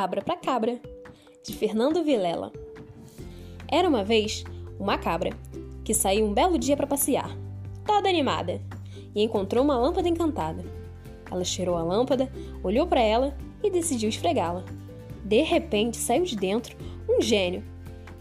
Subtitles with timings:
[0.00, 0.80] Abra pra Cabra,
[1.44, 2.52] de Fernando Vilela.
[3.66, 4.44] Era uma vez
[4.78, 5.32] uma cabra
[5.82, 7.36] que saiu um belo dia para passear,
[7.84, 8.62] toda animada,
[9.12, 10.64] e encontrou uma lâmpada encantada.
[11.28, 12.30] Ela cheirou a lâmpada,
[12.62, 14.64] olhou para ela e decidiu esfregá-la.
[15.24, 16.76] De repente saiu de dentro
[17.08, 17.64] um gênio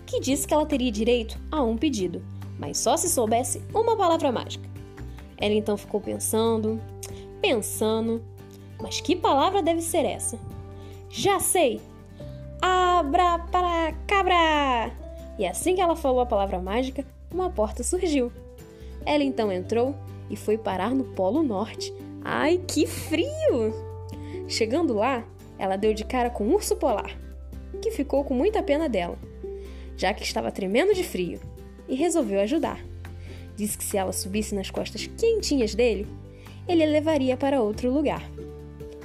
[0.08, 2.26] que disse que ela teria direito a um pedido,
[2.58, 4.68] mas só se soubesse uma palavra mágica.
[5.38, 6.82] Ela então ficou pensando,
[7.40, 8.24] pensando,
[8.82, 10.40] mas que palavra deve ser essa?
[11.10, 11.82] Já sei!
[12.62, 14.92] Abra para cabra!
[15.40, 18.32] E assim que ela falou a palavra mágica, uma porta surgiu.
[19.06, 19.96] Ela então entrou
[20.30, 21.94] e foi parar no Polo Norte.
[22.24, 23.74] Ai, que frio!
[24.48, 25.24] Chegando lá,
[25.58, 27.18] ela deu de cara com um urso polar,
[27.82, 29.18] que ficou com muita pena dela,
[29.96, 31.40] já que estava tremendo de frio,
[31.88, 32.84] e resolveu ajudar.
[33.56, 36.08] Disse que se ela subisse nas costas quentinhas dele,
[36.68, 38.24] ele a levaria para outro lugar.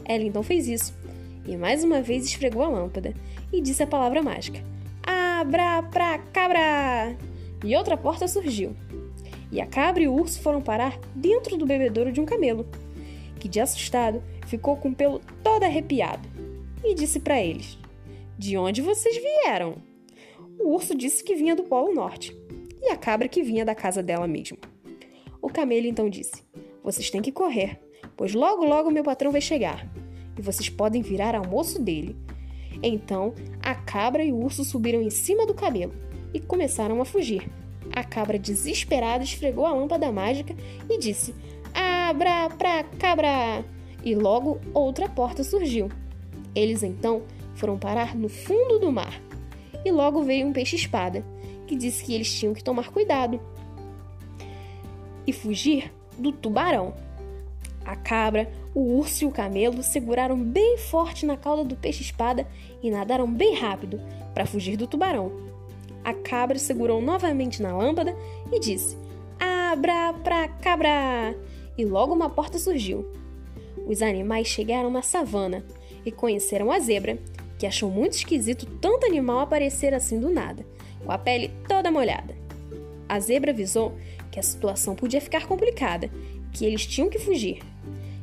[0.04, 0.92] Ela então fez isso
[1.46, 3.14] e mais uma vez esfregou a lâmpada
[3.52, 4.62] e disse a palavra mágica:
[5.06, 7.16] Abra pra cabra!
[7.64, 8.76] E outra porta surgiu.
[9.50, 12.66] E a cabra e o urso foram parar dentro do bebedouro de um camelo,
[13.38, 16.28] que de assustado ficou com o pelo todo arrepiado
[16.84, 17.78] e disse para eles:
[18.38, 19.76] De onde vocês vieram?
[20.58, 22.36] O urso disse que vinha do Polo Norte
[22.80, 24.58] e a cabra que vinha da casa dela mesmo.
[25.40, 26.44] O camelo então disse:
[26.84, 27.80] Vocês têm que correr,
[28.16, 29.88] pois logo logo meu patrão vai chegar
[30.38, 32.16] e vocês podem virar almoço dele.
[32.82, 35.92] Então a cabra e o urso subiram em cima do camelo
[36.32, 37.48] e começaram a fugir.
[37.94, 40.54] A cabra, desesperada, esfregou a lâmpada mágica
[40.88, 41.34] e disse:
[41.74, 43.64] Abra pra cabra!
[44.04, 45.88] E logo outra porta surgiu.
[46.54, 47.22] Eles então
[47.54, 49.20] foram parar no fundo do mar.
[49.84, 51.24] E logo veio um peixe-espada,
[51.66, 53.40] que disse que eles tinham que tomar cuidado
[55.26, 56.94] e fugir do tubarão.
[57.84, 62.46] A cabra, o urso e o camelo seguraram bem forte na cauda do peixe-espada
[62.82, 64.00] e nadaram bem rápido
[64.32, 65.32] para fugir do tubarão.
[66.04, 68.16] A cabra segurou novamente na lâmpada
[68.52, 68.96] e disse:
[69.38, 71.36] Abra pra cabra!
[71.76, 73.06] E logo uma porta surgiu.
[73.86, 75.64] Os animais chegaram na savana
[76.04, 77.18] e conheceram a zebra,
[77.58, 80.64] que achou muito esquisito tanto animal aparecer assim do nada,
[81.04, 82.34] com a pele toda molhada.
[83.08, 83.94] A zebra avisou
[84.30, 86.10] que a situação podia ficar complicada,
[86.52, 87.71] que eles tinham que fugir.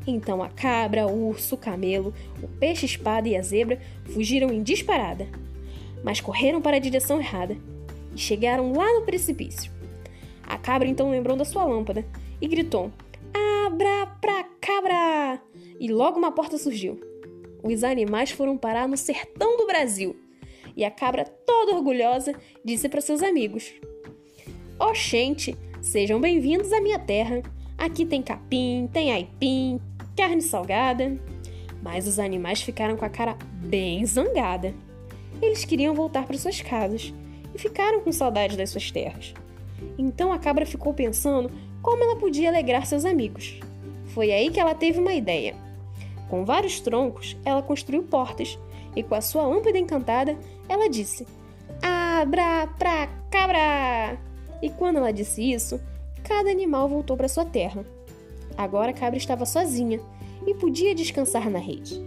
[0.08, 5.28] Então a cabra, o urso, o camelo, o peixe-espada e a zebra fugiram em disparada,
[6.04, 7.58] mas correram para a direção errada
[8.16, 9.72] e chegaram lá no precipício.
[10.44, 12.04] A cabra então lembrou da sua lâmpada
[12.42, 12.92] e gritou:
[13.66, 15.42] Abra pra cabra!
[15.80, 17.00] E logo uma porta surgiu.
[17.62, 20.16] Os animais foram parar no sertão do Brasil.
[20.76, 22.34] E a cabra, toda orgulhosa,
[22.64, 23.74] disse para seus amigos:
[24.80, 27.44] Oxente, sejam bem-vindos à minha terra.
[27.80, 29.80] Aqui tem capim, tem aipim,
[30.16, 31.18] carne salgada.
[31.82, 34.76] Mas os animais ficaram com a cara bem zangada.
[35.42, 37.14] Eles queriam voltar para suas casas
[37.56, 39.34] e ficaram com saudade das suas terras.
[39.98, 41.50] Então a cabra ficou pensando
[41.82, 43.62] como ela podia alegrar seus amigos.
[44.08, 45.56] Foi aí que ela teve uma ideia.
[46.30, 48.60] Com vários troncos, ela construiu portas
[48.94, 51.26] e com a sua lâmpada encantada, ela disse:
[51.82, 54.20] Abra pra cabra!
[54.62, 55.80] E quando ela disse isso,
[56.24, 57.85] cada animal voltou para sua terra.
[58.57, 60.00] Agora a cabra estava sozinha
[60.46, 62.02] e podia descansar na rede.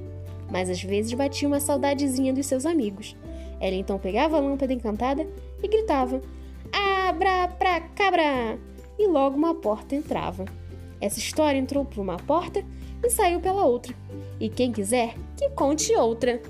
[0.51, 3.17] Mas às vezes batia uma saudadezinha dos seus amigos.
[3.61, 5.27] Ela então pegava a lâmpada encantada
[5.63, 6.21] e gritava:
[7.09, 8.59] Abra pra cabra!
[8.99, 10.45] E logo uma porta entrava.
[11.01, 12.65] Essa história entrou por uma porta
[13.03, 13.95] e saiu pela outra.
[14.39, 16.41] E quem quiser, que conte outra.